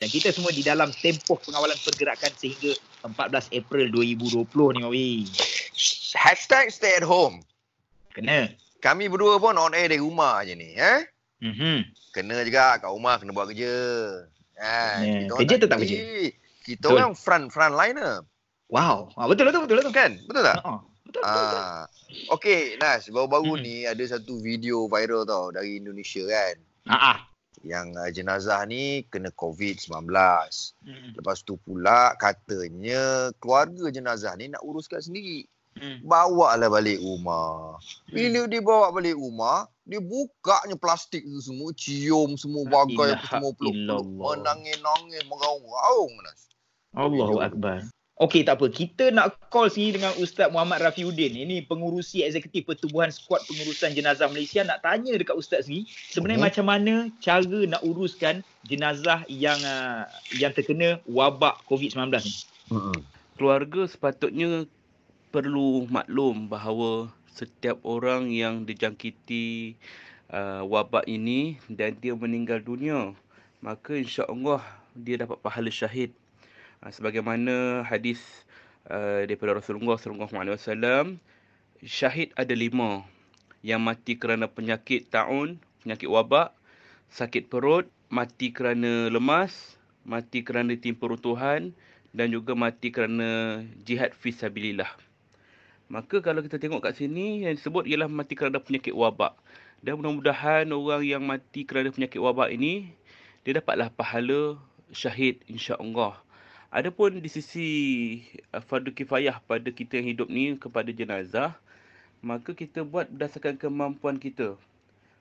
Dan 0.00 0.08
kita 0.08 0.32
semua 0.32 0.48
di 0.48 0.64
dalam 0.64 0.88
tempoh 0.96 1.36
pengawalan 1.44 1.76
pergerakan 1.84 2.32
sehingga 2.40 2.72
14 3.04 3.52
April 3.52 3.92
2020 3.92 4.48
ni 4.72 4.80
Mawi. 4.80 5.10
Hashtag 6.16 6.72
stay 6.72 6.96
at 6.96 7.04
home. 7.04 7.44
Kena. 8.16 8.48
Kami 8.80 9.12
berdua 9.12 9.36
pun 9.36 9.60
on 9.60 9.76
air 9.76 9.92
dari 9.92 10.00
rumah 10.00 10.40
je 10.40 10.56
ni. 10.56 10.72
Eh? 10.72 11.04
Mm-hmm. 11.44 11.76
Kena 12.16 12.40
juga 12.40 12.80
kat 12.80 12.88
rumah 12.88 13.20
kena 13.20 13.36
buat 13.36 13.52
kerja. 13.52 13.76
Eh, 14.56 15.28
kita 15.28 15.36
kerja 15.36 15.54
tetap 15.68 15.78
kerja. 15.84 16.00
Kita 16.64 16.88
Betul. 16.88 16.96
orang 16.96 17.12
front 17.12 17.52
front 17.52 17.76
liner. 17.76 18.24
Wow. 18.72 19.12
Ah, 19.20 19.28
betul 19.28 19.52
betul 19.52 19.68
betul 19.68 19.84
betul. 19.84 19.92
Kan? 19.92 20.16
Betul 20.24 20.48
tak? 20.48 20.64
Ha. 20.64 20.80
Betul 21.04 21.20
betul. 21.20 21.44
betul. 21.44 21.60
Ah. 21.60 21.84
Okay, 22.40 22.60
Nas. 22.80 23.04
Baru-baru 23.12 23.52
Hmm. 23.52 23.64
ni 23.68 23.84
ada 23.84 24.00
satu 24.08 24.40
video 24.40 24.88
viral 24.88 25.28
tau 25.28 25.52
dari 25.52 25.76
Indonesia 25.76 26.24
kan. 26.24 26.56
Ah, 26.88 26.96
ah. 27.12 27.16
Yang 27.60 27.86
uh, 28.00 28.10
jenazah 28.10 28.60
ni 28.64 29.04
kena 29.12 29.28
COVID-19. 29.36 30.08
Hmm. 30.08 31.10
Lepas 31.16 31.44
tu 31.44 31.60
pula 31.60 32.16
katanya 32.16 33.32
keluarga 33.36 33.92
jenazah 33.92 34.32
ni 34.40 34.48
nak 34.48 34.64
uruskan 34.64 35.04
sendiri. 35.04 35.44
Hmm. 35.78 36.02
Bawa 36.02 36.58
lah 36.58 36.66
balik 36.66 36.98
rumah. 36.98 37.78
Bila 38.10 38.50
dia 38.50 38.58
bawa 38.58 38.90
balik 38.90 39.14
rumah, 39.14 39.70
dia 39.86 40.02
bukanya 40.02 40.74
plastik 40.74 41.22
tu 41.22 41.38
semua, 41.38 41.70
cium 41.76 42.34
semua 42.34 42.66
bagai 42.66 43.14
apa 43.14 43.38
semua 43.38 43.52
peluk-peluk. 43.54 44.04
Menangis-nangis, 44.18 45.22
meraung-raung. 45.30 46.14
Nas. 46.26 46.40
Allahu. 46.98 47.38
Akbar. 47.38 47.86
Okey 48.20 48.44
tak 48.44 48.60
apa. 48.60 48.68
Kita 48.68 49.08
nak 49.08 49.40
call 49.48 49.72
sini 49.72 49.96
dengan 49.96 50.12
Ustaz 50.20 50.52
Muhammad 50.52 50.84
Rafiuddin. 50.84 51.40
Ini 51.40 51.64
pengurusi 51.64 52.20
eksekutif 52.20 52.68
Pertubuhan 52.68 53.08
Skuad 53.08 53.40
Pengurusan 53.48 53.96
Jenazah 53.96 54.28
Malaysia. 54.28 54.60
Nak 54.60 54.84
tanya 54.84 55.16
dekat 55.16 55.40
Ustaz 55.40 55.64
ni, 55.72 55.88
sebenarnya 56.12 56.36
Mhm. 56.36 56.46
macam 56.52 56.66
mana 56.68 56.94
cara 57.24 57.40
nak 57.64 57.80
uruskan 57.80 58.44
jenazah 58.68 59.24
yang 59.24 59.56
uh, 59.64 60.04
yang 60.36 60.52
terkena 60.52 61.00
wabak 61.08 61.64
COVID-19 61.64 62.12
ni? 62.20 62.34
keluarga 63.40 63.88
sepatutnya 63.88 64.68
perlu 65.32 65.88
maklum 65.88 66.44
bahawa 66.44 67.08
setiap 67.32 67.80
orang 67.88 68.28
yang 68.28 68.68
dijangkiti 68.68 69.80
uh, 70.28 70.60
wabak 70.68 71.08
ini 71.08 71.56
dan 71.72 71.96
dia 71.96 72.12
meninggal 72.12 72.60
dunia 72.60 73.16
maka 73.64 73.96
insya-Allah 73.96 74.60
dia 74.92 75.16
dapat 75.16 75.40
pahala 75.40 75.72
syahid. 75.72 76.12
Uh, 76.80 76.88
sebagaimana 76.88 77.84
hadis 77.84 78.20
uh, 78.88 79.28
daripada 79.28 79.52
Rasulullah 79.52 80.00
sallallahu 80.00 80.32
alaihi 80.32 80.56
wasallam 80.56 81.20
syahid 81.84 82.32
ada 82.40 82.56
lima 82.56 83.04
yang 83.60 83.84
mati 83.84 84.16
kerana 84.16 84.48
penyakit 84.48 85.12
taun, 85.12 85.60
penyakit 85.84 86.08
wabak, 86.08 86.56
sakit 87.12 87.52
perut, 87.52 87.84
mati 88.08 88.48
kerana 88.48 89.12
lemas, 89.12 89.76
mati 90.08 90.40
kerana 90.40 90.72
timpa 90.72 91.12
runtuhan 91.12 91.76
dan 92.16 92.32
juga 92.32 92.56
mati 92.56 92.88
kerana 92.88 93.60
jihad 93.84 94.16
fi 94.16 94.32
sabilillah. 94.32 94.88
Maka 95.92 96.22
kalau 96.24 96.40
kita 96.40 96.56
tengok 96.56 96.80
kat 96.86 96.96
sini 96.96 97.44
yang 97.44 97.60
disebut 97.60 97.84
ialah 97.84 98.08
mati 98.08 98.38
kerana 98.38 98.56
penyakit 98.62 98.94
wabak. 98.94 99.36
Dan 99.84 100.00
mudah-mudahan 100.00 100.68
orang 100.72 101.02
yang 101.04 101.22
mati 101.24 101.68
kerana 101.68 101.92
penyakit 101.92 102.20
wabak 102.20 102.52
ini 102.56 102.94
dia 103.44 103.60
dapatlah 103.60 103.92
pahala 103.92 104.56
syahid 104.94 105.44
insya-Allah. 105.44 106.16
Adapun 106.70 107.18
di 107.18 107.26
sisi 107.26 107.68
uh, 108.54 108.62
fardu 108.62 108.94
kifayah 108.94 109.42
pada 109.42 109.74
kita 109.74 109.98
yang 109.98 110.14
hidup 110.14 110.30
ni 110.30 110.54
kepada 110.54 110.94
jenazah, 110.94 111.58
maka 112.22 112.54
kita 112.54 112.86
buat 112.86 113.10
berdasarkan 113.10 113.58
kemampuan 113.58 114.22
kita. 114.22 114.54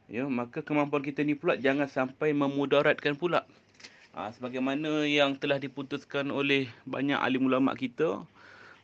Ya, 0.06 0.30
maka 0.30 0.62
kemampuan 0.62 1.02
kita 1.02 1.26
ni 1.26 1.34
pula 1.34 1.58
jangan 1.58 1.90
sampai 1.90 2.38
memudaratkan 2.38 3.18
pula. 3.18 3.50
Ha, 4.14 4.30
sebagaimana 4.34 5.10
yang 5.10 5.38
telah 5.38 5.58
diputuskan 5.58 6.30
oleh 6.30 6.70
banyak 6.86 7.18
alim 7.18 7.46
ulama 7.46 7.74
kita 7.74 8.22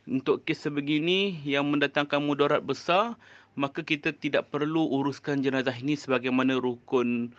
untuk 0.06 0.42
kes 0.46 0.66
sebegini 0.66 1.38
yang 1.42 1.66
mendatangkan 1.66 2.22
mudarat 2.22 2.62
besar 2.62 3.18
maka 3.58 3.82
kita 3.82 4.14
tidak 4.14 4.54
perlu 4.54 4.86
uruskan 4.86 5.42
jenazah 5.42 5.74
ini 5.74 5.98
sebagaimana 5.98 6.54
rukun 6.62 7.34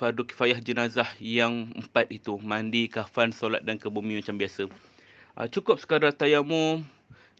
fardu 0.00 0.24
kifayah 0.24 0.56
jenazah 0.64 1.12
yang 1.20 1.68
empat 1.76 2.08
itu. 2.08 2.40
Mandi 2.40 2.88
kafan 2.88 3.36
solat 3.36 3.60
dan 3.68 3.76
kebumi 3.76 4.16
macam 4.16 4.40
biasa. 4.40 4.64
Ha, 5.36 5.44
cukup 5.52 5.76
sekadar 5.76 6.16
tayamum 6.16 6.88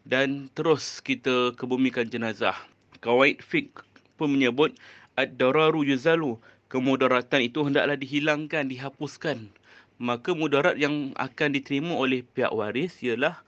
dan 0.05 0.45
terus 0.53 1.01
kita 1.01 1.57
kebumikan 1.57 2.05
jenazah. 2.05 2.53
Kawaid 3.01 3.41
fiqh 3.41 3.81
pun 4.13 4.29
menyebut 4.29 4.77
ad-dararu 5.17 5.81
yuzalu 5.81 6.37
kemudaratan 6.69 7.41
itu 7.49 7.65
hendaklah 7.65 7.97
dihilangkan 7.97 8.69
dihapuskan. 8.69 9.49
Maka 9.97 10.37
mudarat 10.37 10.77
yang 10.77 11.17
akan 11.17 11.57
diterima 11.57 11.97
oleh 11.97 12.21
pihak 12.21 12.53
waris 12.53 12.93
ialah 13.01 13.41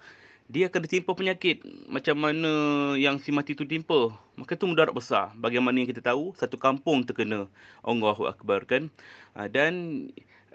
dia 0.51 0.67
akan 0.67 0.81
ditimpa 0.83 1.11
penyakit 1.15 1.63
macam 1.87 2.19
mana 2.19 2.51
yang 2.99 3.15
si 3.19 3.31
mati 3.31 3.55
tu 3.55 3.63
timpa. 3.63 4.11
Maka 4.35 4.57
tu 4.59 4.67
mudarat 4.67 4.91
besar. 4.91 5.31
Bagaimana 5.39 5.79
yang 5.79 5.89
kita 5.89 6.03
tahu, 6.03 6.35
satu 6.35 6.59
kampung 6.59 7.05
terkena. 7.07 7.47
Allahu 7.85 8.27
Akbar 8.27 8.67
kan. 8.67 8.91
Ha, 9.37 9.47
dan 9.47 10.07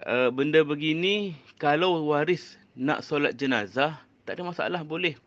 uh, 0.05 0.29
benda 0.29 0.61
begini, 0.61 1.33
kalau 1.57 2.05
waris 2.05 2.59
nak 2.77 3.01
solat 3.01 3.35
jenazah, 3.35 3.97
tak 4.27 4.37
ada 4.37 4.43
masalah, 4.45 4.81
boleh. 4.85 5.17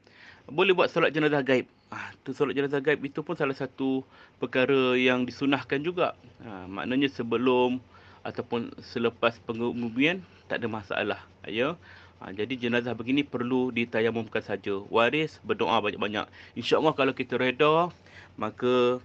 Boleh 0.47 0.73
buat 0.77 0.93
solat 0.93 1.11
jenazah 1.11 1.43
gaib. 1.43 1.67
Ha, 1.93 2.15
tu 2.25 2.33
solat 2.33 2.56
jenazah 2.56 2.81
gaib 2.81 3.03
itu 3.05 3.21
pun 3.21 3.34
salah 3.34 3.56
satu 3.56 4.06
perkara 4.39 4.94
yang 4.94 5.27
disunahkan 5.27 5.83
juga. 5.83 6.15
Ha, 6.44 6.71
maknanya 6.71 7.11
sebelum 7.11 7.83
ataupun 8.23 8.71
selepas 8.79 9.43
penguburan 9.43 10.23
tak 10.47 10.62
ada 10.62 10.69
masalah. 10.71 11.21
Ya. 11.49 11.75
Ha, 12.22 12.31
jadi 12.31 12.55
jenazah 12.55 12.94
begini 12.94 13.27
perlu 13.27 13.75
ditayamumkan 13.75 14.47
saja. 14.47 14.78
Waris 14.94 15.43
berdoa 15.43 15.83
banyak-banyak. 15.83 16.31
InsyaAllah 16.55 16.94
kalau 16.94 17.10
kita 17.10 17.34
reda, 17.34 17.91
maka 18.38 19.03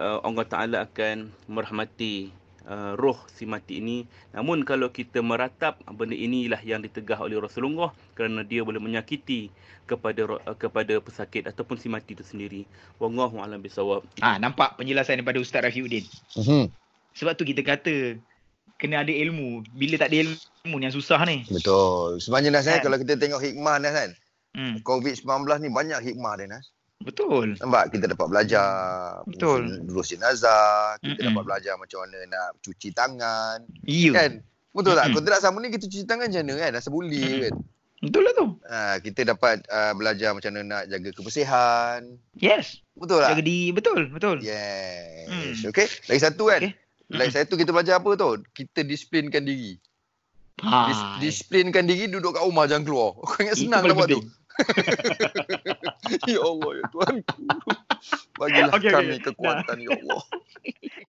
uh, 0.00 0.18
Allah 0.24 0.46
Ta'ala 0.48 0.76
akan 0.88 1.28
merahmati 1.52 2.32
uh, 2.64 2.96
roh 2.96 3.20
si 3.28 3.44
mati 3.44 3.84
ini. 3.84 4.08
Namun 4.32 4.64
kalau 4.64 4.88
kita 4.88 5.20
meratap, 5.20 5.84
benda 5.84 6.16
inilah 6.16 6.64
yang 6.64 6.80
ditegah 6.80 7.20
oleh 7.20 7.36
Rasulullah 7.36 7.92
kerana 8.16 8.40
dia 8.40 8.64
boleh 8.64 8.80
menyakiti 8.80 9.52
kepada 9.84 10.24
uh, 10.24 10.56
kepada 10.56 10.96
pesakit 11.04 11.44
ataupun 11.44 11.76
si 11.76 11.92
mati 11.92 12.16
itu 12.16 12.24
sendiri. 12.24 12.64
Wallahu 12.96 13.36
a'lam 13.36 13.60
bisawab. 13.60 14.00
Ah, 14.24 14.40
nampak 14.40 14.80
penjelasan 14.80 15.20
daripada 15.20 15.44
Ustaz 15.44 15.60
Rafiuddin. 15.60 16.08
Mhm. 16.40 16.72
Sebab 17.16 17.36
tu 17.36 17.44
kita 17.44 17.60
kata 17.60 18.16
kena 18.76 19.02
ada 19.02 19.10
ilmu. 19.10 19.64
Bila 19.72 19.96
tak 19.96 20.12
ada 20.12 20.16
ilmu 20.22 20.76
yang 20.78 20.90
susah 20.90 21.20
ni. 21.24 21.44
Betul. 21.46 22.18
Sebenarnya 22.18 22.50
Nas, 22.52 22.64
kan? 22.64 22.78
Kan? 22.78 22.82
kalau 22.84 22.96
kita 23.00 23.16
tengok 23.16 23.40
hikmah 23.40 23.76
Nas 23.78 23.92
kan, 23.92 24.10
Hmm, 24.56 24.80
COVID-19 24.80 25.28
ni 25.60 25.68
banyak 25.68 26.00
hikmah 26.02 26.32
dia 26.34 26.48
Nas. 26.48 26.72
betul. 26.96 27.60
Nampak 27.60 27.92
kita 27.92 28.08
dapat 28.08 28.24
belajar 28.24 28.64
Betul. 29.28 29.84
urus 29.84 30.16
jenazah, 30.16 30.96
kita 30.96 31.12
Mm-mm. 31.20 31.28
dapat 31.28 31.42
belajar 31.44 31.72
macam 31.76 32.00
mana 32.00 32.18
nak 32.24 32.48
cuci 32.64 32.88
tangan, 32.90 33.60
Ya. 33.84 34.16
kan? 34.16 34.40
Betul 34.72 34.96
tak? 34.96 35.12
Kalau 35.12 35.20
tidak 35.20 35.40
sama 35.44 35.60
ni 35.60 35.68
kita 35.68 35.84
cuci 35.84 36.08
tangan 36.08 36.32
macam 36.32 36.40
mana 36.40 36.54
kan? 36.56 36.70
Rasa 36.72 36.88
boleh 36.88 37.20
Mm-mm. 37.20 37.44
kan? 37.44 37.54
Betul 37.96 38.22
lah 38.22 38.32
tu. 38.32 38.46
Ha, 38.64 38.78
kita 39.00 39.20
dapat 39.26 39.56
uh, 39.68 39.92
belajar 39.92 40.32
macam 40.32 40.50
mana 40.52 40.62
nak 40.64 40.82
jaga 40.88 41.10
kebersihan. 41.12 42.00
Yes. 42.32 42.80
Betul 42.92 43.20
tak? 43.20 43.36
Jaga 43.36 43.42
di 43.44 43.58
betul, 43.72 44.00
betul. 44.08 44.36
Yes. 44.40 45.28
Hmm. 45.28 45.52
Okay. 45.68 45.84
Lagi 46.08 46.20
satu 46.22 46.48
kan. 46.48 46.60
Okay. 46.60 46.72
Lagi 47.06 47.32
satu 47.38 47.54
kita 47.54 47.70
belajar 47.70 48.02
apa 48.02 48.18
tu? 48.18 48.42
Kita 48.50 48.82
disiplinkan 48.82 49.46
diri. 49.46 49.78
Dis, 50.56 50.96
Ha. 50.96 51.20
disiplinkan 51.20 51.84
diri 51.84 52.08
duduk 52.08 52.32
kat 52.32 52.42
rumah 52.42 52.64
jangan 52.64 52.84
keluar. 52.88 53.10
Kau 53.28 53.38
ingat 53.44 53.60
Itu 53.60 53.68
senang 53.68 53.82
nak 53.86 53.94
buat 53.94 54.08
tu? 54.08 54.20
ya 56.32 56.40
Allah 56.40 56.70
ya 56.80 56.84
Tuhan. 56.88 57.14
Bagilah 58.40 58.72
okey, 58.72 58.88
kami 58.88 59.14
okey. 59.20 59.24
kekuatan 59.28 59.76
ya 59.84 59.90
Allah. 59.92 60.22